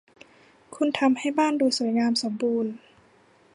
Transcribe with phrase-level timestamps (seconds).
[0.75, 2.71] คุณทำให้บ้านดูสวยงามสมบูรณ์